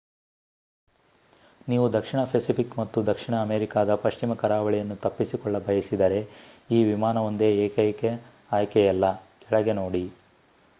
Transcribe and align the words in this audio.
ನೀವು 1.67 1.85
ದಕ್ಷಿಣ 1.93 2.21
ಪೆಸಿಫಿಕ್ 2.23 2.73
ಮತ್ತು 2.79 3.05
ದಕ್ಷಿಣ 3.05 3.35
ಅಮೆರಿಕಾದ 3.41 3.95
ಪಶ್ಚಿಮ 3.95 4.33
ಕರಾವಳಿಯನ್ನು 4.33 4.95
ತಪ್ಪಿಸಿಕೊಳ್ಳ 4.95 5.59
ಬಯಸಿದರೆ 5.59 6.19
ಈ 6.71 6.81
ವಿಮಾನವೊಂದೇ 6.83 7.51
ಏಕೈಕ 7.67 8.03
ಆಯ್ಕೆಯಲ್ಲ. 8.51 9.05
ಕೆಳಗೆ 9.41 9.73
ನೋಡಿ 9.73 10.05